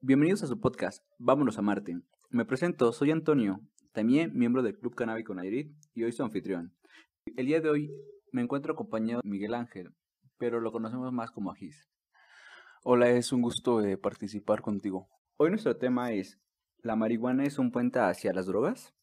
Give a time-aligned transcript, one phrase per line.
[0.00, 2.00] Bienvenidos a su podcast, Vámonos a Marte.
[2.30, 3.60] Me presento, soy Antonio,
[3.92, 6.72] también miembro del Club Canábico Nayarit y hoy su anfitrión.
[7.36, 7.90] El día de hoy
[8.32, 9.92] me encuentro acompañado de Miguel Ángel,
[10.38, 11.86] pero lo conocemos más como Agis.
[12.82, 15.06] Hola, es un gusto eh, participar contigo.
[15.36, 16.40] Hoy nuestro tema es,
[16.78, 18.94] ¿la marihuana es un puente hacia las drogas?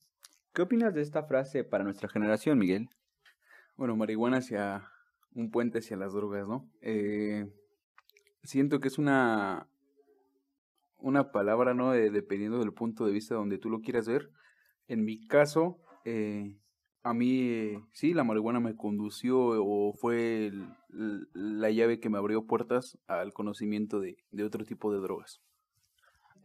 [0.52, 2.90] ¿Qué opinas de esta frase para nuestra generación, Miguel?
[3.76, 4.90] Bueno, marihuana hacia
[5.36, 6.68] un puente hacia las drogas, ¿no?
[6.82, 7.48] Eh,
[8.48, 9.68] siento que es una
[11.00, 11.92] una palabra, ¿no?
[11.92, 14.30] dependiendo del punto de vista donde tú lo quieras ver.
[14.88, 16.58] En mi caso, eh,
[17.04, 20.52] a mí eh, sí, la marihuana me condució o fue
[20.90, 25.40] la llave que me abrió puertas al conocimiento de, de otro tipo de drogas.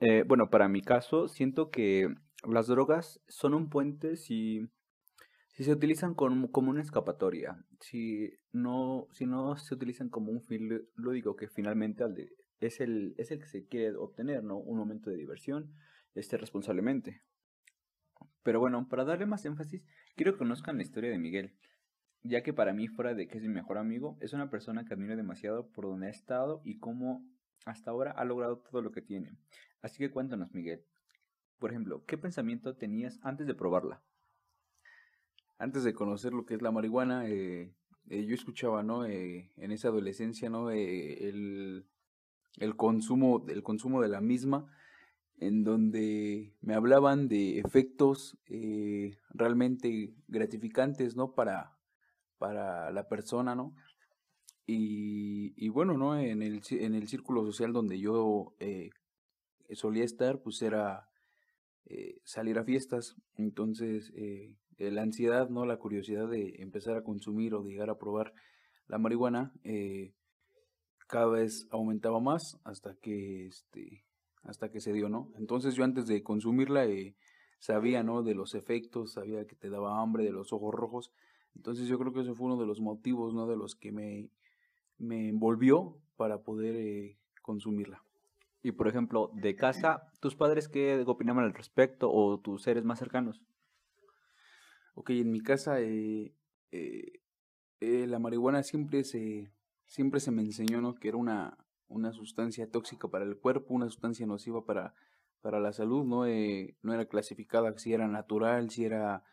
[0.00, 2.12] Eh, bueno, para mi caso, siento que
[2.46, 4.68] las drogas son un puente si,
[5.52, 10.68] si se utilizan como, una escapatoria, si no, si no se utilizan como un fin
[10.94, 12.04] lúdico que finalmente
[12.60, 14.56] es el, es el que se quiere obtener, ¿no?
[14.56, 15.74] Un momento de diversión,
[16.14, 17.22] este responsablemente.
[18.42, 21.54] Pero bueno, para darle más énfasis, quiero que conozcan la historia de Miguel,
[22.22, 24.94] ya que para mí, fuera de que es mi mejor amigo, es una persona que
[24.94, 27.26] admiro demasiado por donde ha estado y cómo
[27.66, 29.36] hasta ahora ha logrado todo lo que tiene.
[29.82, 30.84] Así que cuéntanos, Miguel.
[31.58, 34.02] Por ejemplo, ¿qué pensamiento tenías antes de probarla?
[35.62, 37.72] Antes de conocer lo que es la marihuana, eh,
[38.10, 39.06] eh, yo escuchaba, ¿no?
[39.06, 40.72] Eh, en esa adolescencia, ¿no?
[40.72, 41.86] el,
[42.58, 44.66] el consumo, el consumo de la misma,
[45.38, 48.36] en donde me hablaban de efectos
[49.30, 51.32] realmente gratificantes, ¿no?
[51.32, 51.78] Para,
[52.38, 53.72] para la persona, ¿no?
[54.66, 56.18] Y, y bueno, ¿no?
[56.18, 58.52] En el, en el círculo social donde yo
[59.74, 61.08] solía estar, pues era
[62.24, 64.12] salir a fiestas, entonces
[64.78, 65.64] la ansiedad, ¿no?
[65.66, 68.32] La curiosidad de empezar a consumir o de llegar a probar
[68.88, 70.12] la marihuana, eh,
[71.06, 74.04] cada vez aumentaba más hasta que este
[74.44, 75.30] hasta que se dio, ¿no?
[75.36, 77.14] Entonces yo antes de consumirla eh,
[77.58, 78.22] sabía, ¿no?
[78.22, 81.12] De los efectos, sabía que te daba hambre, de los ojos rojos.
[81.54, 83.46] Entonces yo creo que eso fue uno de los motivos, ¿no?
[83.46, 84.30] De los que me,
[84.98, 88.02] me envolvió para poder eh, consumirla.
[88.62, 92.98] Y por ejemplo, de casa, ¿tus padres qué opinaban al respecto o tus seres más
[92.98, 93.40] cercanos?
[94.94, 96.34] Ok, en mi casa eh,
[96.70, 97.20] eh,
[97.80, 99.50] eh la marihuana siempre se
[99.86, 100.94] siempre se me enseñó ¿no?
[100.94, 101.58] que era una,
[101.88, 104.94] una sustancia tóxica para el cuerpo, una sustancia nociva para,
[105.40, 106.26] para la salud, ¿no?
[106.26, 109.24] Eh, no era clasificada si era natural, si era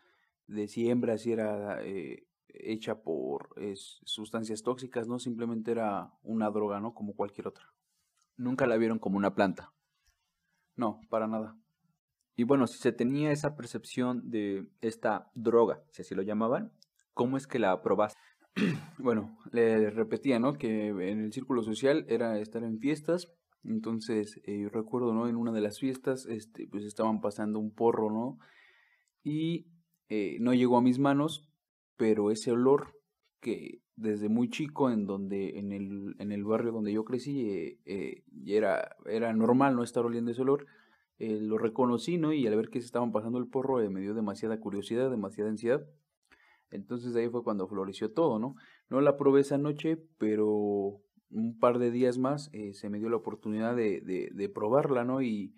[0.46, 1.80] de siembra, si era
[2.48, 3.54] hecha por
[4.04, 5.18] sustancias tóxicas, ¿no?
[5.18, 6.92] Simplemente era una droga, ¿no?
[6.92, 7.72] Como cualquier otra.
[8.36, 9.72] Nunca la vieron como una planta.
[10.76, 11.56] No, para nada.
[12.36, 16.72] Y bueno, si se tenía esa percepción de esta droga, si así lo llamaban,
[17.14, 18.20] ¿cómo es que la probaste?
[18.98, 20.54] bueno, le repetía, ¿no?
[20.54, 23.32] Que en el círculo social era estar en fiestas.
[23.62, 25.28] Entonces, eh, recuerdo, ¿no?
[25.28, 28.38] En una de las fiestas, este, pues estaban pasando un porro, ¿no?
[29.22, 29.66] Y
[30.08, 31.48] eh, no llegó a mis manos,
[31.96, 32.98] pero ese olor
[33.40, 37.78] que desde muy chico, en donde, en el, en el barrio donde yo crecí, eh,
[37.84, 40.66] eh era, era normal no estar oliendo ese olor,
[41.20, 42.32] lo reconocí, ¿no?
[42.32, 45.86] Y al ver que se estaban pasando el porro, me dio demasiada curiosidad, demasiada ansiedad.
[46.70, 48.56] Entonces ahí fue cuando floreció todo, ¿no?
[48.88, 53.08] No la probé esa noche, pero un par de días más eh, se me dio
[53.08, 54.00] la oportunidad de,
[54.32, 55.22] de, probarla, ¿no?
[55.22, 55.54] Y,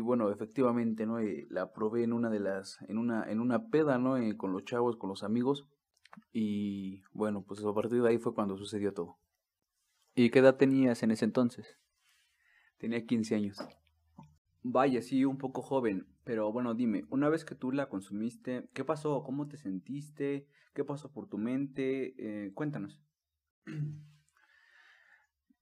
[0.00, 1.18] bueno, efectivamente, ¿no?
[1.18, 4.18] Eh, la probé en una de las, en una, en una peda, ¿no?
[4.18, 5.66] Eh, con los chavos, con los amigos.
[6.32, 9.16] Y bueno, pues a partir de ahí fue cuando sucedió todo.
[10.14, 11.78] ¿Y qué edad tenías en ese entonces?
[12.78, 13.58] Tenía 15 años.
[14.68, 18.84] Vaya, sí, un poco joven, pero bueno, dime, una vez que tú la consumiste, ¿qué
[18.84, 19.22] pasó?
[19.22, 20.48] ¿Cómo te sentiste?
[20.74, 22.14] ¿Qué pasó por tu mente?
[22.18, 23.00] Eh, cuéntanos.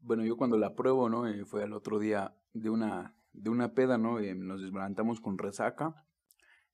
[0.06, 1.26] Bueno, yo cuando la pruebo, ¿no?
[1.26, 4.20] Eh, fue al otro día de una, de una peda, ¿no?
[4.20, 5.94] Eh, nos desbarantamos con resaca.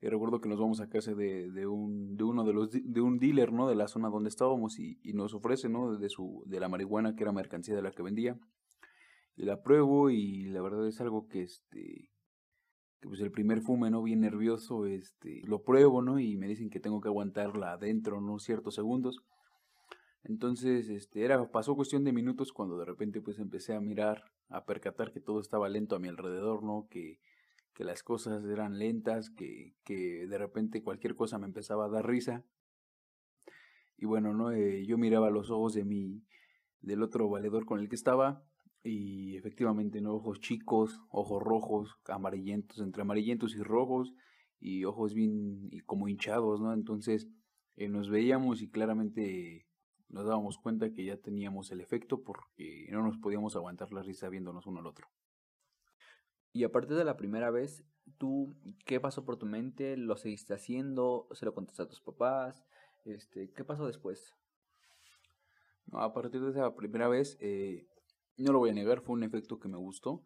[0.01, 3.01] Y recuerdo que nos vamos a casa de, de, un, de uno de los de
[3.01, 3.69] un dealer, ¿no?
[3.69, 5.97] De la zona donde estábamos y, y nos ofrece, ¿no?
[5.97, 8.37] De, su, de la marihuana que era mercancía de la que vendía.
[9.37, 12.11] Y la pruebo y la verdad es algo que este
[13.09, 14.03] pues el primer fume, ¿no?
[14.03, 16.19] Bien nervioso, este, lo pruebo, ¿no?
[16.19, 18.39] Y me dicen que tengo que aguantarla adentro, ¿no?
[18.39, 19.19] Ciertos segundos.
[20.23, 24.65] Entonces, este, era, pasó cuestión de minutos cuando de repente pues empecé a mirar, a
[24.67, 26.87] percatar que todo estaba lento a mi alrededor, ¿no?
[26.91, 27.19] Que,
[27.75, 32.07] que las cosas eran lentas, que, que de repente cualquier cosa me empezaba a dar
[32.07, 32.45] risa.
[33.97, 34.53] Y bueno, ¿no?
[34.53, 36.23] Eh, yo miraba los ojos de mi,
[36.81, 38.43] del otro valedor con el que estaba
[38.83, 40.15] y efectivamente, ¿no?
[40.15, 44.15] Ojos chicos, ojos rojos, amarillentos, entre amarillentos y rojos,
[44.59, 46.73] y ojos bien y como hinchados, ¿no?
[46.73, 47.29] Entonces
[47.77, 49.67] eh, nos veíamos y claramente
[50.09, 54.29] nos dábamos cuenta que ya teníamos el efecto porque no nos podíamos aguantar la risa
[54.29, 55.09] viéndonos uno al otro.
[56.53, 57.85] Y a partir de la primera vez,
[58.19, 58.55] ¿tú
[58.85, 59.97] qué pasó por tu mente?
[59.97, 61.29] ¿Lo seguiste haciendo?
[61.33, 62.65] ¿Se lo contaste a tus papás?
[63.05, 64.35] Este, ¿Qué pasó después?
[65.93, 67.87] a partir de esa primera vez, eh,
[68.43, 70.23] no lo voy a negar, fue un efecto que me gustó.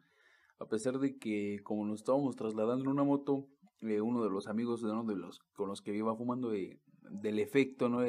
[0.58, 3.48] A pesar de que como nos estábamos trasladando en una moto,
[3.80, 6.80] eh, uno de los amigos de uno de los con los que iba fumando eh,
[7.10, 8.02] del efecto, ¿no?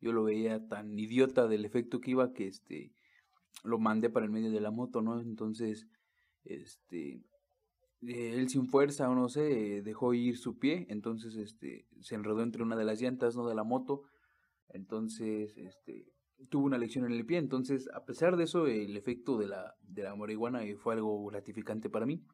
[0.00, 2.92] yo lo veía tan idiota del efecto que iba que este
[3.64, 5.20] lo mandé para el medio de la moto, ¿no?
[5.20, 5.86] Entonces,
[6.44, 7.22] este
[8.02, 12.62] él sin fuerza o no sé, dejó ir su pie, entonces este se enredó entre
[12.62, 13.46] una de las llantas, ¿no?
[13.46, 14.02] de la moto.
[14.68, 16.12] Entonces, este
[16.48, 17.38] tuvo una lección en el pie.
[17.38, 21.24] Entonces, a pesar de eso, el efecto de la, de la marihuana eh, fue algo
[21.26, 22.24] gratificante para mí.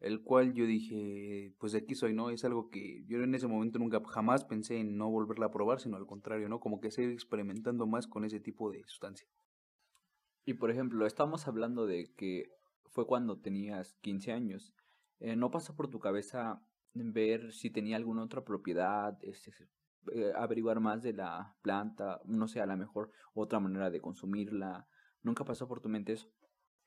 [0.00, 2.30] El cual yo dije, pues de aquí soy, ¿no?
[2.30, 5.80] Es algo que yo en ese momento nunca jamás pensé en no volverla a probar,
[5.80, 6.60] sino al contrario, ¿no?
[6.60, 9.26] Como que seguir experimentando más con ese tipo de sustancia.
[10.44, 12.50] Y por ejemplo, estamos hablando de que
[12.90, 14.74] fue cuando tenías 15 años.
[15.20, 16.60] Eh, ¿No pasó por tu cabeza
[16.94, 19.52] ver si tenía alguna otra propiedad, este,
[20.12, 24.86] eh, averiguar más de la planta, no sé, a lo mejor otra manera de consumirla.
[25.22, 26.28] ¿Nunca pasó por tu mente eso?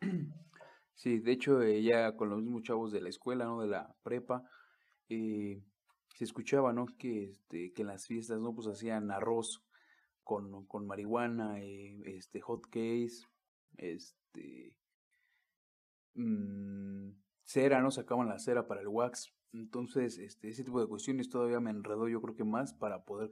[0.97, 3.61] Sí, de hecho, ya con los mismos chavos de la escuela, ¿no?
[3.61, 4.43] De la prepa,
[5.09, 5.61] eh,
[6.15, 6.87] se escuchaba, ¿no?
[6.97, 8.55] Que, este, que en las fiestas, ¿no?
[8.55, 9.63] Pues hacían arroz
[10.23, 13.27] con, con marihuana, eh, este, hot case,
[13.77, 14.75] este,
[16.15, 17.11] mmm,
[17.43, 17.91] cera, ¿no?
[17.91, 19.31] Sacaban la cera para el wax.
[19.53, 23.29] Entonces, este, ese tipo de cuestiones todavía me enredó yo creo que más para poder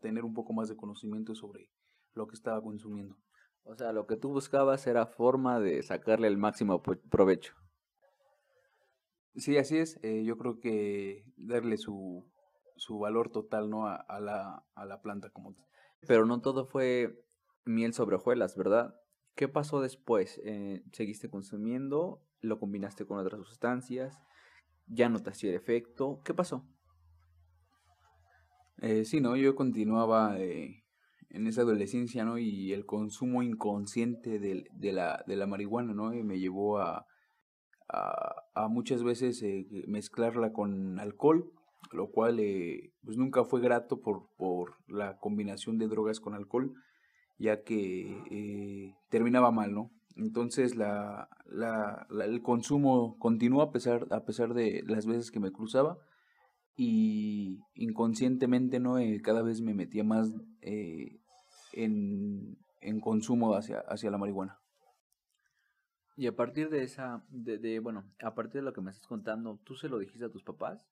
[0.00, 1.70] tener un poco más de conocimiento sobre
[2.14, 3.16] lo que estaba consumiendo.
[3.64, 7.54] O sea, lo que tú buscabas era forma de sacarle el máximo provecho.
[9.36, 10.00] Sí, así es.
[10.02, 12.28] Eh, yo creo que darle su,
[12.76, 13.86] su valor total ¿no?
[13.86, 15.66] A, la, a la planta como tal.
[16.06, 17.24] Pero no todo fue
[17.64, 18.94] miel sobre hojuelas, ¿verdad?
[19.34, 20.40] ¿Qué pasó después?
[20.44, 22.22] Eh, ¿Seguiste consumiendo?
[22.40, 24.20] ¿Lo combinaste con otras sustancias?
[24.88, 26.20] Ya no te hacía efecto.
[26.24, 26.64] ¿Qué pasó?
[28.80, 30.84] Eh, sí, no, yo continuaba eh,
[31.30, 32.38] en esa adolescencia, ¿no?
[32.38, 36.14] Y el consumo inconsciente de, de, la, de la marihuana, ¿no?
[36.14, 37.06] Y me llevó a,
[37.88, 41.50] a, muchas veces eh, mezclarla con alcohol,
[41.92, 46.74] lo cual eh, pues nunca fue grato por, por la combinación de drogas con alcohol,
[47.38, 49.90] ya que eh, terminaba mal, ¿no?
[50.18, 55.52] Entonces la, la, el consumo continuó a pesar, a pesar de las veces que me
[55.52, 55.98] cruzaba
[56.76, 61.20] y inconscientemente no eh, cada vez me metía más eh,
[61.72, 64.58] en, en, consumo hacia, hacia la marihuana.
[66.16, 69.06] Y a partir de esa, de, de, bueno, a partir de lo que me estás
[69.06, 70.84] contando, ¿tú se lo dijiste a tus papás?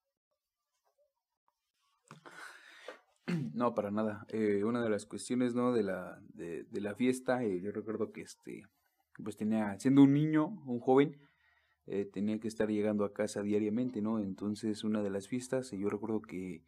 [3.55, 4.25] No, para nada.
[4.29, 5.73] Eh, una de las cuestiones, ¿no?
[5.73, 8.63] De la, de, de la fiesta, eh, yo recuerdo que este,
[9.23, 11.19] pues tenía, siendo un niño, un joven,
[11.87, 14.19] eh, tenía que estar llegando a casa diariamente, ¿no?
[14.19, 16.65] Entonces, una de las fiestas, yo recuerdo que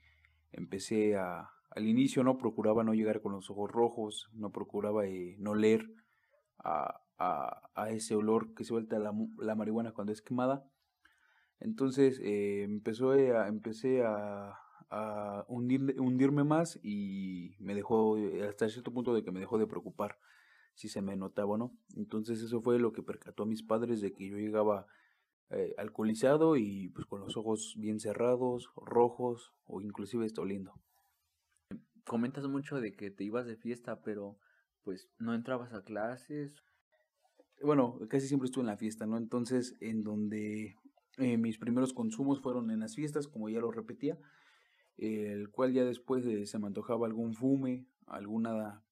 [0.52, 2.38] empecé a, al inicio, ¿no?
[2.38, 5.90] Procuraba no llegar con los ojos rojos, no procuraba eh, no leer
[6.58, 10.64] a, a, a, ese olor que suelta la, la marihuana cuando es quemada.
[11.60, 14.56] Entonces, eh, empezó a, empecé a,
[14.90, 18.16] a hundir, hundirme más y me dejó,
[18.48, 20.18] hasta cierto punto de que me dejó de preocupar
[20.78, 21.76] si se me notaba no.
[21.96, 24.86] Entonces eso fue lo que percató a mis padres de que yo llegaba
[25.50, 30.80] eh, alcoholizado y pues con los ojos bien cerrados, rojos o inclusive estoliendo.
[32.04, 34.38] Comentas mucho de que te ibas de fiesta, pero
[34.84, 36.54] pues no entrabas a clases.
[37.60, 39.16] Bueno, casi siempre estuve en la fiesta, ¿no?
[39.18, 40.76] Entonces, en donde
[41.16, 44.16] eh, mis primeros consumos fueron en las fiestas, como ya lo repetía,
[44.96, 48.84] el cual ya después eh, se me antojaba algún fume, alguna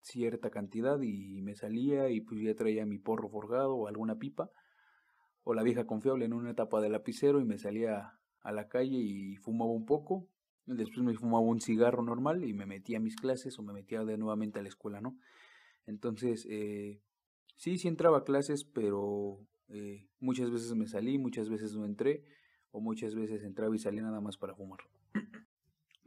[0.00, 4.50] cierta cantidad y me salía y pues ya traía mi porro forjado o alguna pipa
[5.44, 8.98] o la vieja confiable en una etapa de lapicero y me salía a la calle
[8.98, 10.28] y fumaba un poco.
[10.66, 14.04] Después me fumaba un cigarro normal y me metía a mis clases o me metía
[14.04, 15.16] de nuevamente a la escuela, ¿no?
[15.86, 17.00] Entonces, eh,
[17.56, 19.38] sí, sí entraba a clases, pero
[19.68, 22.24] eh, muchas veces me salí, muchas veces no entré,
[22.70, 24.80] o muchas veces entraba y salía nada más para fumar.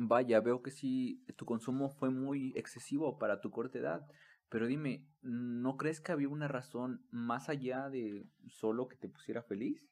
[0.07, 4.07] Vaya, veo que sí, tu consumo fue muy excesivo para tu corta edad.
[4.49, 9.43] Pero dime, ¿no crees que había una razón más allá de solo que te pusiera
[9.43, 9.87] feliz?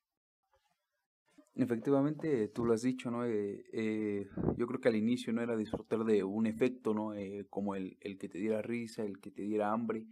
[1.53, 3.23] Efectivamente, tú lo has dicho, ¿no?
[3.25, 7.13] Eh, eh, yo creo que al inicio no era disfrutar de un efecto, ¿no?
[7.13, 10.07] Eh, como el, el, que te diera risa, el que te diera hambre,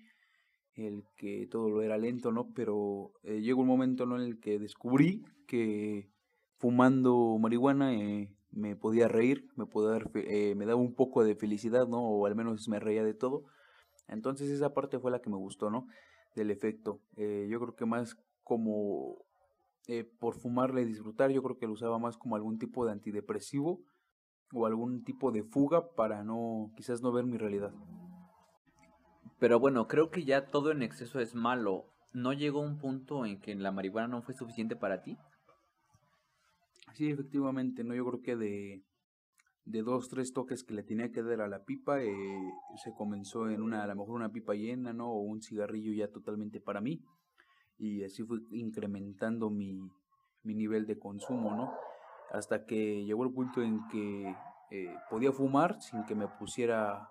[0.76, 2.54] el que todo lo era lento, ¿no?
[2.54, 4.18] Pero llegó un momento, ¿no?
[4.18, 6.12] En el que descubrí que
[6.58, 7.94] fumando marihuana
[8.58, 12.02] me podía reír, me podía dar, eh, me daba un poco de felicidad, ¿no?
[12.02, 13.44] O al menos me reía de todo.
[14.08, 15.88] Entonces esa parte fue la que me gustó, ¿no?
[16.36, 17.00] Del efecto.
[17.16, 19.26] Eh, yo creo que más como
[19.88, 22.92] eh, por fumarla y disfrutar, yo creo que lo usaba más como algún tipo de
[22.92, 23.82] antidepresivo
[24.54, 27.74] o algún tipo de fuga para no, quizás no ver mi realidad.
[29.40, 31.86] Pero bueno, creo que ya todo en exceso es malo.
[32.12, 35.18] ¿No llegó un punto en que la marihuana no fue suficiente para ti?
[36.94, 38.84] Sí, efectivamente, no, yo creo que de,
[39.66, 42.12] de dos, tres toques que le tenía que dar a la pipa, eh,
[42.84, 45.12] se comenzó en una, a lo mejor una pipa llena, ¿no?
[45.12, 47.04] O un cigarrillo ya totalmente para mí.
[47.78, 49.80] Y así fue incrementando mi,
[50.44, 51.74] mi nivel de consumo, ¿no?
[52.32, 54.36] Hasta que llegó el punto en que
[54.72, 57.10] eh, podía fumar sin que me pusiera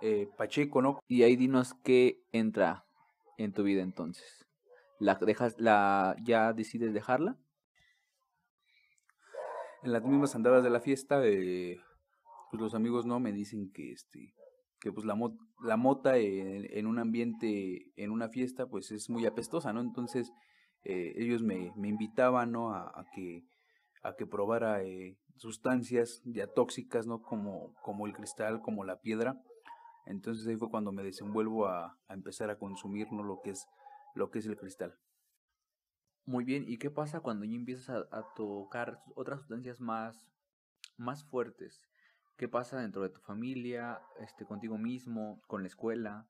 [0.00, 1.00] eh, pacheco, ¿no?
[1.08, 2.86] Y ahí dinos qué entra
[3.36, 4.46] en tu vida entonces.
[4.98, 7.36] ¿La dejas, la, ya decides dejarla?
[9.82, 11.78] En las mismas andadas de la fiesta, eh,
[12.50, 14.34] pues los amigos no me dicen que este
[14.80, 15.16] que pues la,
[15.64, 19.80] la mota en, un ambiente, en una fiesta, pues es muy apestosa, ¿no?
[19.80, 20.32] Entonces
[20.84, 22.72] eh, ellos me, me invitaban, ¿no?
[22.72, 23.44] A, a, que
[24.02, 27.22] a que probara eh, sustancias ya tóxicas, ¿no?
[27.22, 29.40] Como, como el cristal, como la piedra.
[30.04, 33.22] Entonces ahí fue cuando me desenvuelvo a, a empezar a consumir ¿no?
[33.24, 33.66] lo, que es,
[34.14, 34.94] lo que es el cristal.
[36.26, 40.28] Muy bien, ¿y qué pasa cuando ya empiezas a, tocar otras sustancias más,
[40.96, 41.80] más fuertes?
[42.36, 46.28] ¿Qué pasa dentro de tu familia, este, contigo mismo, con la escuela?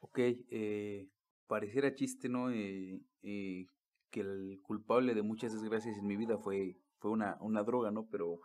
[0.00, 1.10] Ok, eh,
[1.46, 2.50] pareciera chiste, ¿no?
[2.50, 3.66] Eh, eh,
[4.10, 8.06] que el culpable de muchas desgracias en mi vida fue, fue una, una droga, ¿no?
[8.10, 8.40] Pero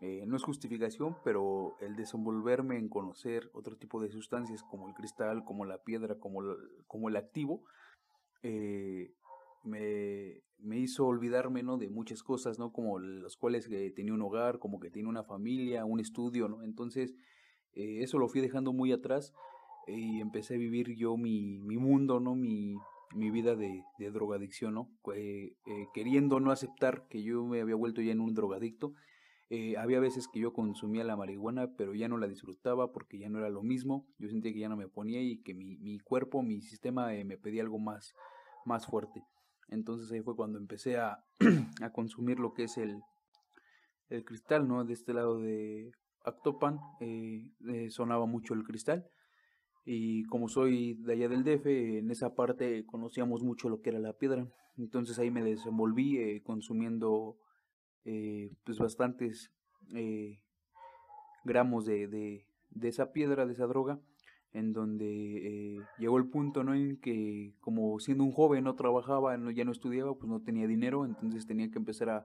[0.00, 4.94] eh, no es justificación, pero el desenvolverme en conocer otro tipo de sustancias como el
[4.94, 6.40] cristal, como la piedra, como,
[6.86, 7.62] como el activo,
[8.42, 9.12] eh,
[9.64, 11.76] me, me, hizo olvidarme ¿no?
[11.76, 12.72] de muchas cosas, ¿no?
[12.72, 16.62] como las cuales eh, tenía un hogar, como que tenía una familia, un estudio, ¿no?
[16.62, 17.14] entonces
[17.72, 19.32] eso lo fui dejando muy atrás
[19.86, 22.34] y empecé a vivir yo mi, mi mundo, ¿no?
[22.34, 22.74] mi,
[23.14, 24.90] mi vida de, de drogadicción, ¿no?
[25.94, 28.94] queriendo no aceptar que yo me había vuelto ya en un drogadicto
[29.52, 33.28] eh, había veces que yo consumía la marihuana, pero ya no la disfrutaba porque ya
[33.28, 34.06] no era lo mismo.
[34.18, 37.24] Yo sentía que ya no me ponía y que mi, mi cuerpo, mi sistema eh,
[37.24, 38.14] me pedía algo más,
[38.64, 39.24] más fuerte.
[39.66, 41.24] Entonces ahí fue cuando empecé a,
[41.82, 43.00] a consumir lo que es el,
[44.08, 44.84] el cristal, ¿no?
[44.84, 45.90] De este lado de
[46.24, 47.50] Actopan eh,
[47.90, 49.04] sonaba mucho el cristal.
[49.84, 51.66] Y como soy de allá del DF,
[51.98, 54.46] en esa parte conocíamos mucho lo que era la piedra.
[54.76, 57.36] Entonces ahí me desenvolví consumiendo
[58.04, 59.50] eh, pues bastantes
[59.94, 60.40] eh,
[61.44, 64.00] gramos de, de, de, esa piedra, de esa droga,
[64.52, 66.74] en donde eh, llegó el punto ¿no?
[66.74, 70.66] en que como siendo un joven no trabajaba, no, ya no estudiaba, pues no tenía
[70.66, 72.24] dinero, entonces tenía que empezar a,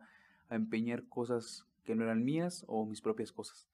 [0.49, 3.67] a empeñar cosas que no eran mías o mis propias cosas.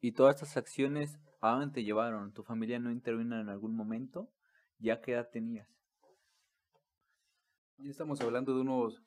[0.00, 2.32] ¿Y todas estas acciones a dónde te llevaron?
[2.32, 4.30] ¿Tu familia no intervino en algún momento?
[4.78, 5.68] ¿Ya qué edad tenías?
[7.78, 9.02] Ya estamos hablando de unos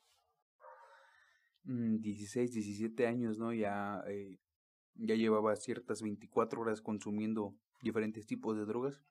[1.67, 3.53] 16, mm, 17 años, ¿no?
[3.53, 4.39] Ya, eh,
[4.95, 9.03] ya llevaba ciertas 24 horas consumiendo diferentes tipos de drogas.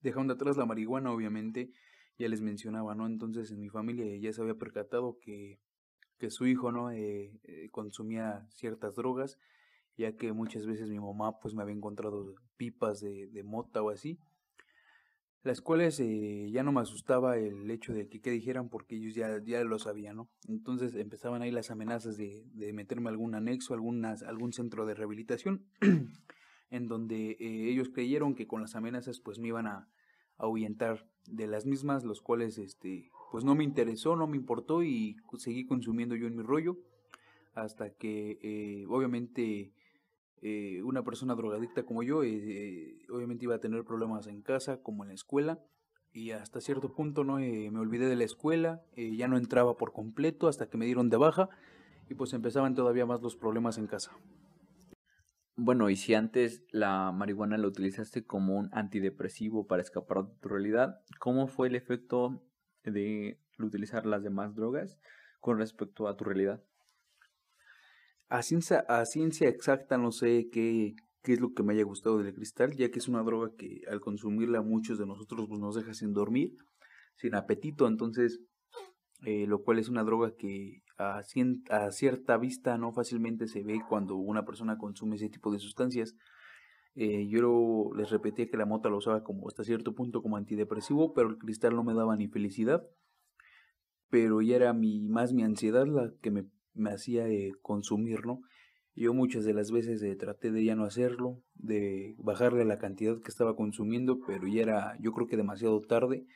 [0.00, 1.70] Dejando atrás la marihuana, obviamente,
[2.18, 3.06] ya les mencionaba, ¿no?
[3.06, 5.60] Entonces en mi familia ya se había percatado que,
[6.18, 6.90] que su hijo, ¿no?
[6.90, 9.38] Eh, eh, consumía ciertas drogas,
[9.96, 13.90] ya que muchas veces mi mamá, pues me había encontrado pipas de, de mota o
[13.90, 14.18] así
[15.42, 16.00] las cuales
[16.50, 19.78] ya no me asustaba el hecho de que, que dijeran porque ellos ya, ya lo
[19.78, 20.28] sabían, ¿no?
[20.48, 25.66] Entonces empezaban ahí las amenazas de, de meterme algún anexo, algunas, algún centro de rehabilitación,
[26.70, 29.88] en donde eh, ellos creyeron que con las amenazas pues me iban a,
[30.42, 35.16] ahuyentar de las mismas, los cuales este, pues no me interesó, no me importó y
[35.38, 36.78] seguí consumiendo yo en mi rollo,
[37.54, 39.72] hasta que eh, obviamente
[40.44, 45.04] eh, una persona drogadicta como yo, eh, obviamente iba a tener problemas en casa como
[45.04, 45.60] en la escuela.
[46.12, 49.92] Y hasta cierto punto no eh, me olvidé de la escuela, ya no entraba por
[49.92, 51.48] completo hasta que me dieron de baja
[52.10, 54.12] y pues empezaban todavía más los problemas en casa.
[55.56, 60.48] Bueno, y si antes la marihuana la utilizaste como un antidepresivo para escapar de tu
[60.48, 62.42] realidad, ¿cómo fue el efecto
[62.84, 64.98] de utilizar las demás drogas
[65.40, 66.62] con respecto a tu realidad?
[68.32, 72.16] A ciencia, a ciencia exacta no sé qué, qué es lo que me haya gustado
[72.16, 75.74] del cristal, ya que es una droga que al consumirla muchos de nosotros pues, nos
[75.74, 76.56] deja sin dormir,
[77.14, 78.40] sin apetito, entonces,
[79.26, 83.82] eh, lo cual es una droga que a, a, cierta vista no fácilmente se ve
[83.86, 86.14] cuando una persona consume ese tipo de sustancias.
[86.94, 91.12] Eh, yo les repetía que la mota lo usaba como hasta cierto punto como antidepresivo,
[91.12, 92.82] pero el cristal no me daba ni felicidad,
[94.08, 98.40] pero ya era mi, más mi ansiedad la que me me hacía eh, consumir, ¿no?
[98.94, 103.20] Yo muchas de las veces eh, traté de ya no hacerlo, de bajarle la cantidad
[103.22, 106.26] que estaba consumiendo, pero ya era yo creo que demasiado tarde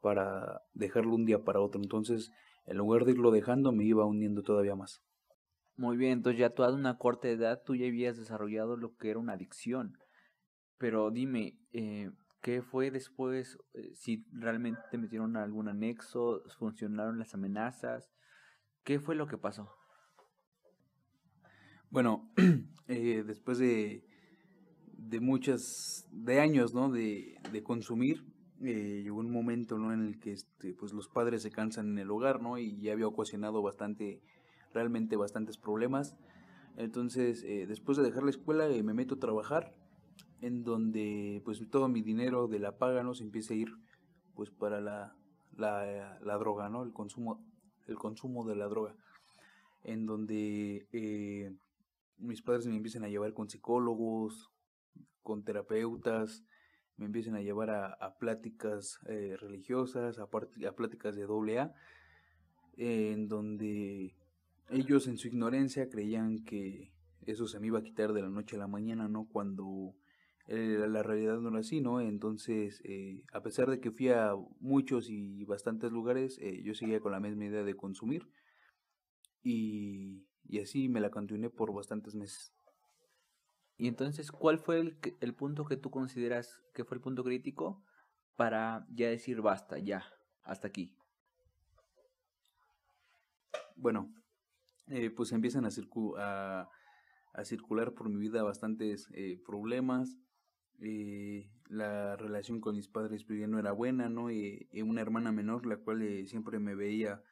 [0.00, 1.80] para dejarlo un día para otro.
[1.80, 2.30] Entonces,
[2.66, 5.02] en lugar de irlo dejando, me iba hundiendo todavía más.
[5.76, 9.10] Muy bien, entonces ya tú a una corta edad tú ya habías desarrollado lo que
[9.10, 9.96] era una adicción.
[10.76, 12.10] Pero dime, eh,
[12.42, 13.56] ¿qué fue después?
[13.72, 18.10] Eh, si realmente te metieron algún anexo, funcionaron las amenazas,
[18.84, 19.70] ¿qué fue lo que pasó?
[21.92, 22.32] Bueno,
[22.88, 24.02] eh, después de,
[24.96, 26.90] de muchas, de años, ¿no?
[26.90, 28.24] De, de consumir,
[28.62, 29.92] eh, llegó un momento, ¿no?
[29.92, 32.56] En el que, este, pues los padres se cansan en el hogar, ¿no?
[32.56, 34.22] Y ya había ocasionado bastante,
[34.72, 36.16] realmente bastantes problemas.
[36.78, 39.74] Entonces, eh, después de dejar la escuela, me meto a trabajar,
[40.40, 43.12] en donde, pues todo mi dinero de la paga, ¿no?
[43.12, 43.68] Se empieza a ir,
[44.34, 45.14] pues para la,
[45.58, 46.84] la, la droga, ¿no?
[46.84, 47.44] El consumo,
[47.86, 48.96] el consumo de la droga.
[49.84, 50.86] En donde
[52.22, 54.50] mis padres me empiezan a llevar con psicólogos,
[55.22, 56.44] con terapeutas,
[56.96, 61.74] me empiezan a llevar a, pláticas eh, religiosas, a, a, pláticas de doble A,
[62.76, 64.14] en donde
[64.70, 66.92] ellos en su ignorancia creían que
[67.26, 69.28] eso se me iba a quitar de la noche a la mañana, ¿no?
[69.30, 69.94] Cuando
[70.46, 72.00] eh, la realidad no era así, ¿no?
[72.00, 77.12] Entonces, eh, a pesar de que fui a muchos y bastantes lugares, yo seguía con
[77.12, 78.28] la misma idea de consumir
[79.42, 82.52] y y así me la continué por bastantes meses.
[83.76, 87.82] Y entonces, ¿cuál fue el, el punto que tú consideras que fue el punto crítico
[88.36, 90.04] para ya decir basta, ya,
[90.44, 90.96] hasta aquí?
[93.76, 94.14] Bueno,
[94.86, 96.68] eh, pues empiezan a,
[97.34, 100.18] a, circular por mi vida bastantes eh, problemas.
[100.80, 104.30] Eh, la relación con mis padres pues, no era buena, ¿no?
[104.30, 107.22] Y, una hermana menor, la cual siempre me veía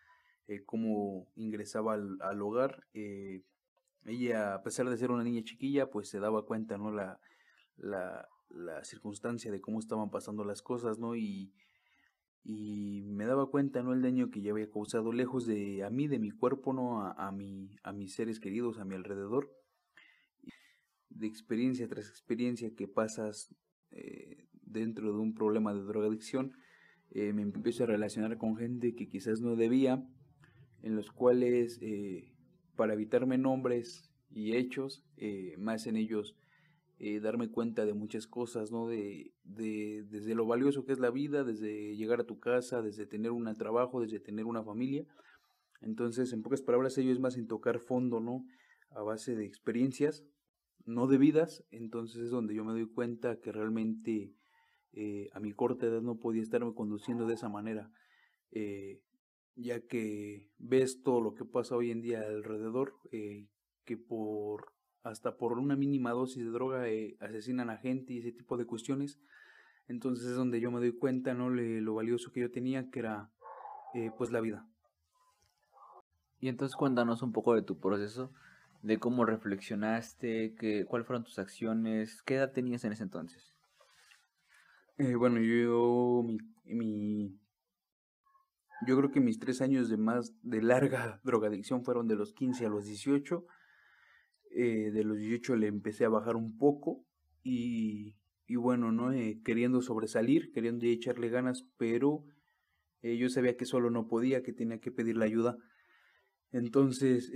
[0.51, 2.85] eh, cómo ingresaba al, hogar.
[2.93, 3.45] Eh,
[4.05, 6.91] ella, a pesar de ser una niña chiquilla, pues se daba cuenta, ¿no?
[6.91, 7.21] La,
[7.77, 11.15] la, la circunstancia de cómo estaban pasando las cosas, ¿no?
[11.15, 11.53] Y,
[12.43, 13.93] y me daba cuenta, ¿no?
[13.93, 17.01] El daño que ya había causado lejos de a mí, de mi cuerpo, ¿no?
[17.07, 19.53] A, mi, a mis seres queridos, a mi alrededor.
[21.11, 23.55] De experiencia tras experiencia que pasas
[23.93, 26.57] eh, dentro de un problema de drogadicción,
[27.13, 30.05] eh, me empiezo a relacionar con gente que quizás no debía,
[30.83, 32.33] en los cuales eh,
[32.77, 36.37] para evitarme nombres y hechos, eh, más en ellos
[36.99, 38.87] eh, darme cuenta de muchas cosas, ¿no?
[38.87, 43.07] De, de, desde lo valioso que es la vida, desde llegar a tu casa, desde
[43.07, 45.07] tener un trabajo, desde tener una familia.
[45.81, 48.45] Entonces, en pocas palabras, ello es más en tocar fondo, ¿no?
[48.91, 50.25] A base de experiencias,
[50.85, 51.65] no de vidas.
[51.71, 54.35] Entonces es donde yo me doy cuenta que realmente
[55.33, 57.91] a mi corta edad no podía estarme conduciendo de esa manera.
[59.57, 63.47] Ya que ves todo lo que pasa hoy en día alrededor, eh,
[63.85, 68.33] que por hasta por una mínima dosis de droga eh, asesinan a gente y ese
[68.33, 69.19] tipo de cuestiones.
[69.89, 71.51] Entonces es donde yo me doy cuenta, ¿no?
[71.51, 73.31] Le, lo valioso que yo tenía, que era
[73.95, 74.67] eh, pues la vida.
[76.39, 78.33] Y entonces cuéntanos un poco de tu proceso,
[78.83, 83.55] de cómo reflexionaste, que, cuáles fueron tus acciones, qué edad tenías en ese entonces.
[84.99, 87.40] bueno, yo mi, mi
[88.87, 92.67] yo creo que mis tres años de más de larga drogadicción fueron de los 15
[92.67, 93.45] a los 18.
[94.53, 97.05] Eh, de los 18 le empecé a bajar un poco
[97.43, 98.17] y,
[98.47, 99.13] y bueno, ¿no?
[99.13, 102.25] Eh, queriendo sobresalir, queriendo echarle ganas, pero
[103.03, 105.57] eh, yo sabía que solo no podía, que tenía que pedir la ayuda.
[106.53, 107.31] Entonces,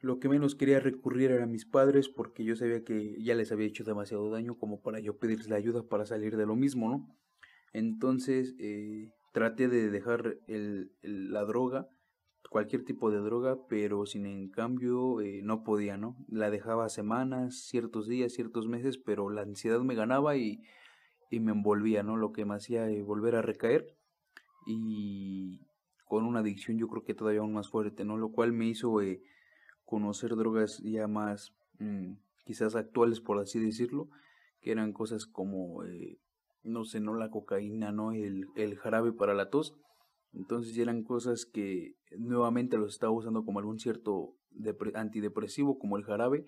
[0.00, 3.52] lo que menos quería recurrir era a mis padres porque yo sabía que ya les
[3.52, 6.90] había hecho demasiado daño como para yo pedirles la ayuda para salir de lo mismo,
[6.90, 7.16] ¿no?
[7.72, 8.56] Entonces,
[9.32, 11.88] traté de dejar el, la droga,
[12.48, 16.16] cualquier tipo de droga, pero sin en cambio eh, no podía, ¿no?
[16.28, 20.60] La dejaba semanas, ciertos días, ciertos meses, pero la ansiedad me ganaba y,
[21.30, 22.16] y me envolvía, ¿no?
[22.16, 23.94] Lo que me hacía eh, volver a recaer
[24.66, 25.60] y
[26.04, 28.16] con una adicción yo creo que todavía aún más fuerte, ¿no?
[28.16, 29.22] Lo cual me hizo eh,
[29.84, 32.14] conocer drogas ya más mm,
[32.44, 34.08] quizás actuales, por así decirlo,
[34.60, 35.84] que eran cosas como
[36.62, 39.74] no sé, no la cocaína, no el, el jarabe para la tos.
[40.32, 44.36] Entonces eran cosas que nuevamente los estaba usando como algún cierto
[44.94, 46.46] antidepresivo, como el jarabe.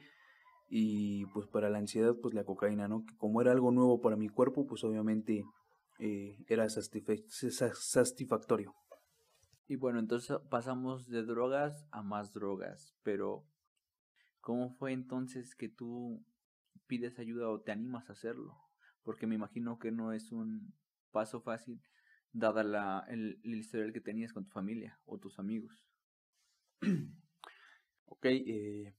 [0.69, 3.05] Y pues para la ansiedad, pues la cocaína, ¿no?
[3.05, 5.45] Que como era algo nuevo para mi cuerpo, pues obviamente
[5.99, 8.75] eh, era satisfactorio.
[9.69, 13.45] Y bueno, entonces pasamos de drogas a más drogas, pero
[14.41, 16.25] ¿cómo fue entonces que tú
[16.87, 18.62] pides ayuda o te animas a hacerlo?
[19.03, 20.75] Porque me imagino que no es un
[21.11, 21.81] paso fácil
[22.33, 25.87] dada la, el, historial que tenías con tu familia o tus amigos.
[28.07, 28.95] ok, eh,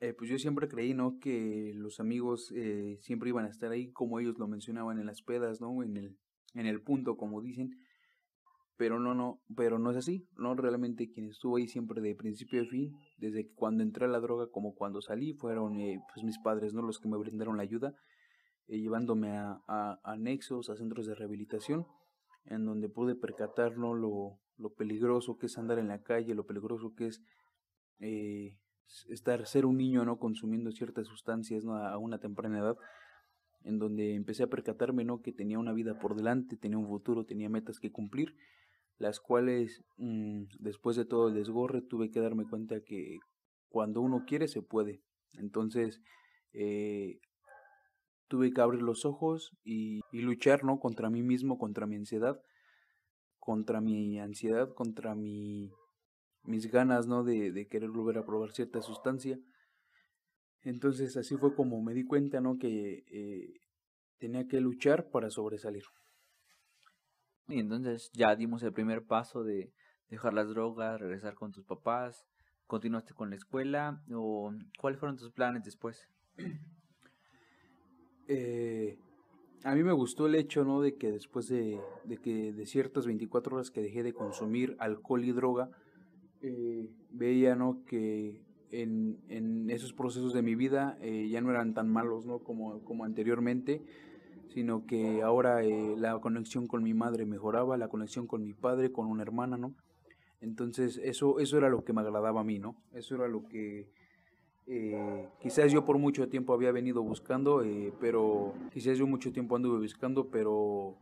[0.00, 1.18] eh, pues yo siempre creí, ¿no?
[1.18, 5.20] Que los amigos eh, siempre iban a estar ahí, como ellos lo mencionaban en las
[5.20, 5.82] pedas, ¿no?
[5.82, 6.16] En el,
[6.54, 7.76] en el punto, como dicen.
[8.78, 10.54] Pero no, no, pero no es así, ¿no?
[10.54, 14.46] Realmente quien estuvo ahí siempre de principio a fin, desde cuando entré a la droga
[14.50, 16.80] como cuando salí, fueron eh, pues mis padres, ¿no?
[16.80, 17.94] Los que me brindaron la ayuda,
[18.78, 21.86] llevándome a, a, a, nexos, a centros de rehabilitación,
[22.44, 23.76] en donde pude percatar.
[23.76, 27.22] Lo, lo peligroso que es andar en la calle, lo peligroso que es
[27.98, 28.56] eh,
[29.08, 30.18] estar, ser un niño, ¿no?
[30.18, 31.76] Consumiendo ciertas sustancias, ¿no?
[31.76, 32.76] A una temprana edad,
[33.64, 35.20] en donde empecé a percatarme, ¿no?
[35.22, 38.34] Que tenía una vida por delante, tenía un futuro, tenía metas que cumplir,
[38.98, 43.18] las cuales, mmm, después de todo el desgorre, tuve que darme cuenta que
[43.68, 45.02] cuando uno quiere, se puede.
[45.34, 46.00] Entonces,
[46.52, 47.20] eh,
[48.30, 50.78] tuve que abrir los ojos y, luchar, ¿no?
[50.78, 52.40] Contra mí mismo, contra mi ansiedad,
[53.40, 55.72] contra mi ansiedad, contra mi
[56.44, 57.24] mis ganas, ¿no?
[57.24, 59.38] De, de querer volver a probar cierta sustancia.
[60.62, 62.56] Entonces así fue como me di cuenta, ¿no?
[62.56, 63.60] Que eh,
[64.18, 65.84] tenía que luchar para sobresalir.
[67.48, 69.72] Y entonces ya dimos el primer paso de
[70.08, 72.24] dejar las drogas, regresar con tus papás,
[72.68, 76.08] continuaste con la escuela o cuáles fueron tus planes después?
[78.32, 78.96] Eh,
[79.64, 80.80] a mí me gustó el hecho, ¿no?
[80.80, 85.24] De que después de, de que de ciertas 24 horas que dejé de consumir alcohol
[85.24, 85.68] y droga,
[86.42, 87.84] eh, veía ¿no?
[87.84, 88.40] que
[88.70, 92.38] en, en, esos procesos de mi vida eh, ya no eran tan malos ¿no?
[92.38, 93.82] como, como anteriormente,
[94.48, 98.90] sino que ahora eh, la conexión con mi madre mejoraba, la conexión con mi padre,
[98.90, 99.74] con una hermana, ¿no?
[100.40, 102.74] Entonces eso, eso era lo que me agradaba a mí, ¿no?
[102.94, 103.90] Eso era lo que
[104.72, 109.56] eh, quizás yo por mucho tiempo había venido buscando, eh, pero quizás yo mucho tiempo
[109.56, 110.96] anduve buscando, pero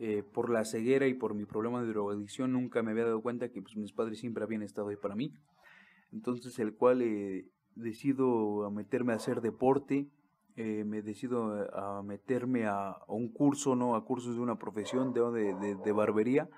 [0.00, 3.50] eh, por la ceguera y por mi problema de drogadicción nunca me había dado cuenta
[3.50, 5.32] que pues, mis padres siempre habían estado ahí para mí.
[6.12, 7.46] Entonces el cual eh,
[7.76, 10.08] decido a meterme a hacer deporte,
[10.56, 13.94] eh, me decido a meterme a, un curso, ¿no?
[13.94, 16.48] A cursos de una profesión de, de, de barbería.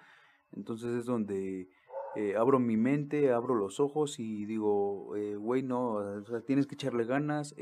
[0.52, 1.68] Entonces es donde
[2.16, 6.74] eh, abro mi mente, abro los ojos y digo, güey, no, o sea, tienes que
[6.74, 7.54] echarle ganas.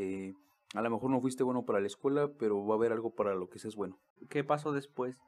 [0.74, 3.34] a lo mejor no fuiste bueno para la escuela, pero va a haber algo para
[3.34, 3.98] lo que seas bueno.
[4.28, 5.18] ¿Qué pasó después?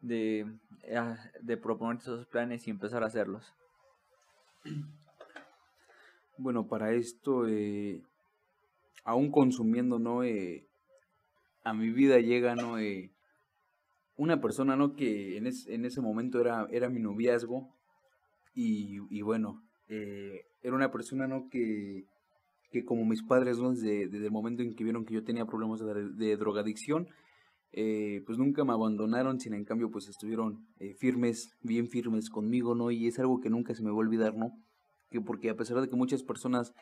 [0.00, 0.46] de,
[0.94, 3.52] ah, de proponerte esos planes y empezar a hacerlos?
[6.38, 8.02] Bueno, para esto, eh,
[9.04, 10.22] aún consumiendo, ¿no?
[10.22, 10.66] Eh,
[11.64, 12.78] a mi vida llega, ¿no?
[12.78, 13.12] Eh,
[14.16, 14.94] una persona, ¿no?
[14.94, 17.68] Que en, en ese momento era, era mi noviazgo
[18.54, 21.48] y, y bueno, eh, era una persona, ¿no?
[21.50, 22.04] Que,
[22.70, 23.70] que como mis padres, ¿no?
[23.70, 27.08] Desde, desde, el momento en que vieron que yo tenía problemas de, drogadicción,
[27.72, 32.74] eh, pues nunca me abandonaron, sin en cambio pues estuvieron eh, firmes, bien firmes conmigo,
[32.74, 32.90] ¿no?
[32.90, 34.52] Y es algo que nunca se me va a olvidar, ¿no?
[35.10, 36.72] Que porque a pesar de que muchas personas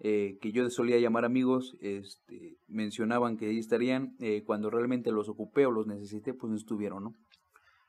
[0.00, 5.66] eh, que yo solía llamar amigos, este, mencionaban que ahí estarían, cuando realmente los ocupé
[5.66, 7.12] o los necesité, pues no estuvieron, ¿no?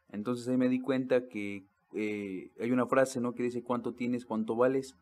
[0.10, 3.34] Entonces ahí me di cuenta que eh, hay una frase, ¿no?
[3.34, 4.96] Que dice cuánto tienes, cuánto vales.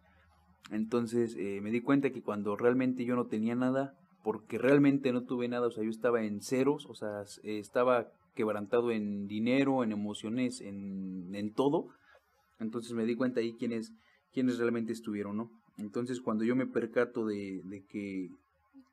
[0.69, 5.23] Entonces eh, me di cuenta que cuando realmente yo no tenía nada, porque realmente no
[5.23, 9.91] tuve nada, o sea, yo estaba en ceros, o sea, estaba quebrantado en dinero, en
[9.91, 11.88] emociones, en, en todo.
[12.60, 13.91] Entonces me di cuenta ahí quiénes,
[14.32, 15.51] quiénes realmente estuvieron, ¿no?
[15.77, 18.30] Entonces cuando yo me percato de, de que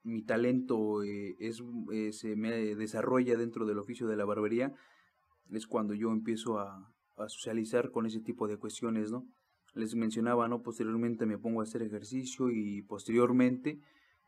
[0.03, 4.75] mi talento eh, es, eh, se me desarrolla dentro del oficio de la barbería,
[5.51, 9.27] es cuando yo empiezo a, a socializar con ese tipo de cuestiones, ¿no?
[9.75, 10.63] Les mencionaba, ¿no?
[10.63, 13.81] Posteriormente me pongo a hacer ejercicio y posteriormente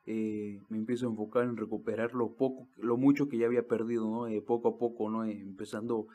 [0.06, 4.08] eh, me empiezo a enfocar en recuperar lo poco, lo mucho que ya había perdido,
[4.08, 4.26] ¿no?
[4.26, 5.24] Eh, poco a poco, ¿no?
[5.24, 6.06] Eh, empezando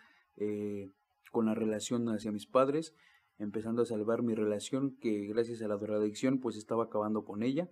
[1.31, 2.93] con la relación hacia mis padres,
[3.38, 7.69] empezando a salvar mi relación que gracias a la drogadicción pues estaba acabando con ella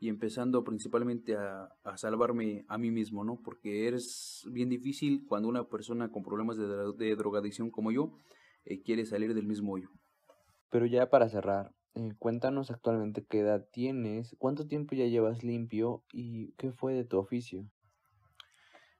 [0.00, 3.40] y empezando principalmente a, a, salvarme a mí mismo, ¿no?
[3.42, 8.16] Porque es bien difícil cuando una persona con problemas de, de drogadicción como yo
[8.64, 9.90] eh, quiere salir del mismo hoyo.
[10.70, 16.02] Pero ya para cerrar, eh, cuéntanos actualmente qué edad tienes, cuánto tiempo ya llevas limpio
[16.12, 17.68] y qué fue de tu oficio.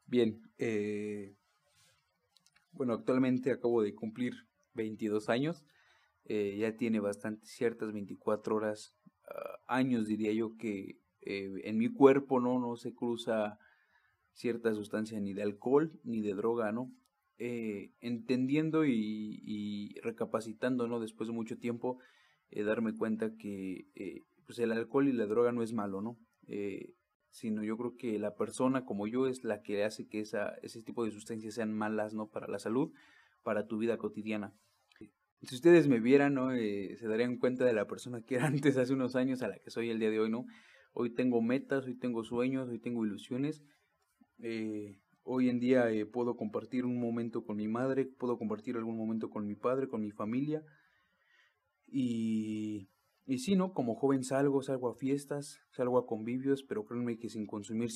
[0.07, 1.35] Bien, eh,
[2.73, 4.35] bueno, actualmente acabo de cumplir
[4.75, 5.65] 22 años,
[6.25, 8.95] eh, ya tiene bastante ciertas 24 horas,
[9.67, 13.59] años diría yo que eh, en mi cuerpo no, no se cruza
[14.33, 16.93] cierta sustancia ni de alcohol ni de droga, ¿no?
[17.43, 21.01] Eh, entendiendo y, recapacitando, ¿no?
[21.01, 21.99] Después de mucho tiempo,
[22.51, 26.19] eh, darme cuenta que eh, pues el alcohol y la droga no es malo, ¿no?
[27.31, 30.83] Sino yo creo que la persona como yo es la que hace que esa, ese
[30.83, 32.27] tipo de sustancias sean malas, ¿no?
[32.29, 32.93] Para la salud,
[33.43, 34.53] para tu vida cotidiana.
[35.43, 36.53] Si ustedes me vieran, ¿no?
[36.53, 39.59] Eh, se darían cuenta de la persona que era antes, hace unos años, a la
[39.59, 40.47] que soy el día de hoy, ¿no?
[40.93, 43.63] Hoy tengo metas, hoy tengo sueños, hoy tengo ilusiones.
[44.39, 48.97] Eh, hoy en día eh, puedo compartir un momento con mi madre, puedo compartir algún
[48.97, 50.63] momento con mi padre, con mi familia.
[51.87, 52.91] Y,
[53.25, 53.73] y sí, ¿no?
[53.73, 57.91] Como joven salgo, salgo a fiestas, salgo a convivios, pero créanme que sin consumir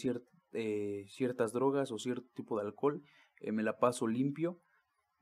[0.52, 3.02] eh, ciertas drogas o cierto tipo de alcohol,
[3.52, 4.60] me la paso limpio.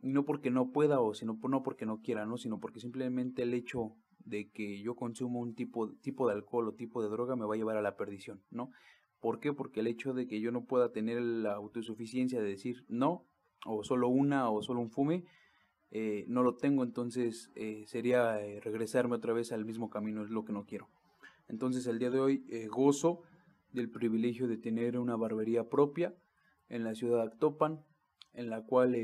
[0.02, 2.36] No porque no pueda o sino, no porque no quiera, ¿no?
[2.36, 6.74] Sino porque simplemente el hecho de que yo consumo un tipo, tipo de alcohol o
[6.74, 8.70] tipo de droga me va a llevar a la perdición, ¿no?
[9.20, 9.52] ¿Por qué?
[9.52, 13.24] Porque el hecho de que yo no pueda tener la autosuficiencia de decir no,
[13.64, 15.24] o solo una, o solo un fume,
[15.90, 20.30] eh, no lo tengo, entonces eh, sería eh, regresarme otra vez al mismo camino, es
[20.30, 20.88] lo que no quiero.
[21.48, 23.22] Entonces el día de hoy gozo
[23.72, 26.14] del privilegio de tener una barbería propia
[26.68, 27.84] en la ciudad de Actopan,
[28.32, 28.94] en la cual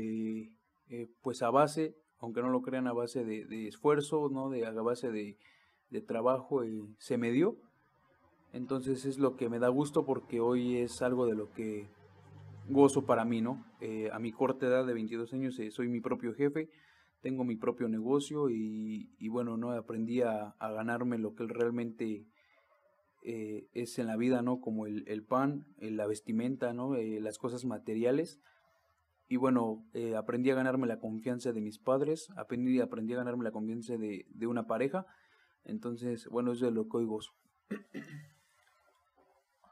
[1.21, 4.49] pues a base aunque no lo crean a base de, esfuerzo, ¿no?
[4.49, 5.37] de, a base de,
[6.01, 7.57] trabajo, y se me dio.
[8.53, 11.87] Entonces es lo que me da gusto porque hoy es algo de lo que
[12.67, 13.65] gozo para mí, ¿no?
[13.79, 16.69] Eh, a mi corta edad de 22 años eh, soy mi propio jefe,
[17.21, 19.71] tengo mi propio negocio y, bueno, ¿no?
[19.71, 22.25] Aprendí a, ganarme lo que realmente
[23.23, 24.59] eh, es en la vida, ¿no?
[24.61, 26.95] Como el, el pan, la vestimenta, ¿no?
[26.95, 28.39] las cosas materiales
[29.29, 33.43] y bueno, eh, aprendí a ganarme la confianza de mis padres, aprendí, aprendí a ganarme
[33.43, 35.05] la confianza de, de una pareja.
[35.63, 37.31] Entonces, bueno, eso es lo que hoy gozo.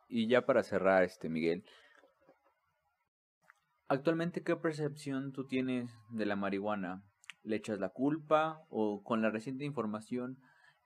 [0.07, 1.65] Y ya para cerrar, este Miguel,
[3.87, 7.03] actualmente qué percepción tú tienes de la marihuana?
[7.41, 10.37] ¿Le echas la culpa o con la reciente información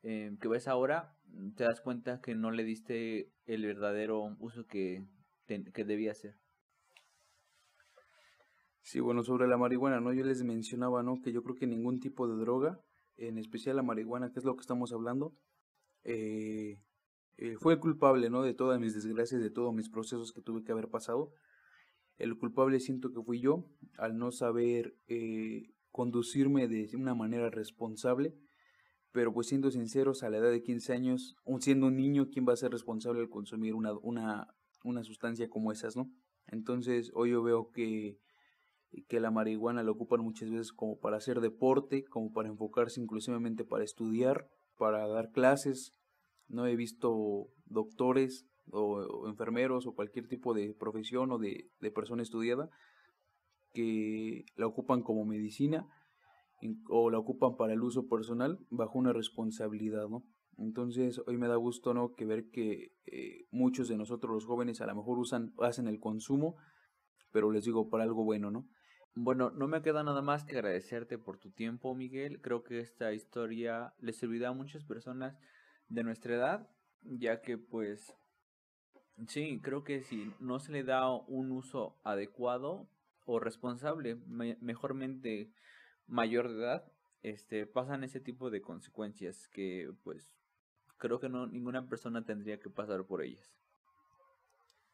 [0.02, 1.14] eh, que ves ahora
[1.56, 5.06] te das cuenta que no le diste el verdadero uso que,
[5.46, 6.41] que debía ser?
[8.84, 10.12] Sí, bueno, sobre la marihuana, ¿no?
[10.12, 11.22] Yo les mencionaba, ¿no?
[11.22, 12.80] Que yo creo que ningún tipo de droga,
[13.18, 15.34] en especial la marihuana, que es lo que estamos hablando,
[16.04, 16.80] eh,
[17.38, 18.42] eh, fue el culpable, ¿no?
[18.42, 21.32] De todas mis desgracias, de todos mis procesos que tuve que haber pasado.
[22.18, 23.66] El culpable siento que fui yo,
[23.98, 28.36] al no saber eh, conducirme de una manera responsable,
[29.12, 32.54] pero pues siendo sinceros, a la edad de 15 años, siendo un niño, ¿quién va
[32.54, 34.48] a ser responsable al consumir una, una,
[34.84, 36.10] una sustancia como esas, ¿no?
[36.48, 38.18] Entonces, hoy yo veo que
[39.08, 43.64] que la marihuana la ocupan muchas veces como para hacer deporte, como para enfocarse inclusivamente
[43.64, 45.94] para estudiar, para dar clases.
[46.48, 52.70] No he visto doctores o, enfermeros o cualquier tipo de profesión o de, persona estudiada
[53.74, 55.88] que la ocupan como medicina
[56.90, 60.24] o la ocupan para el uso personal bajo una responsabilidad, ¿no?
[60.58, 62.14] Entonces hoy me da gusto, ¿no?
[62.14, 66.00] Que ver que eh, muchos de nosotros los jóvenes a lo mejor usan, hacen el
[66.00, 66.56] consumo,
[67.32, 68.68] pero les digo para algo bueno, ¿no?
[69.14, 72.40] Bueno, no me queda nada más que agradecerte por tu tiempo, Miguel.
[72.42, 75.38] Creo que esta historia le servirá a muchas personas
[75.90, 76.70] de nuestra edad,
[77.02, 78.16] ya que pues
[79.28, 82.88] sí, creo que si no se le da un uso adecuado
[83.26, 84.16] o responsable,
[84.62, 85.52] mejormente
[86.08, 90.32] mayor de edad, este pasan ese tipo de consecuencias que pues
[90.98, 93.54] creo que no ninguna persona tendría que pasar por ellas.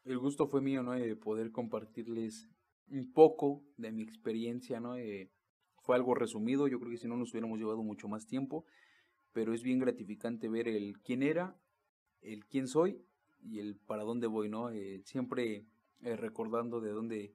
[0.04, 0.92] El gusto fue mío, ¿no?
[0.92, 2.48] De poder compartirles
[2.90, 4.96] un poco de mi experiencia, ¿no?
[4.96, 5.30] Eh,
[5.80, 8.64] fue algo resumido, yo creo que si no nos hubiéramos llevado mucho más tiempo,
[9.32, 11.56] pero es bien gratificante ver el quién era,
[12.20, 13.00] el quién soy
[13.42, 14.70] y el para dónde voy, ¿no?
[14.70, 15.64] Eh, siempre
[16.02, 17.34] eh, recordando de dónde,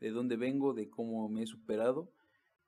[0.00, 2.12] de dónde vengo, de cómo me he superado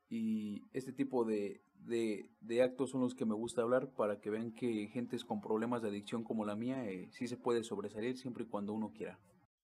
[0.08, 4.52] y este tipo de, de, actos son los que me gusta hablar para que vean
[4.52, 8.46] que gentes con problemas de adicción como la mía sí se puede sobresalir siempre y
[8.48, 9.20] cuando uno quiera.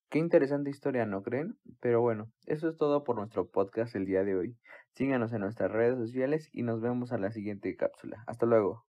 [0.08, 1.56] Qué interesante historia, ¿no creen?
[1.80, 4.56] Pero bueno, eso es todo por nuestro podcast el día de hoy.
[4.94, 8.24] Síganos en nuestras redes sociales y nos vemos a la siguiente cápsula.
[8.26, 8.84] Hasta luego.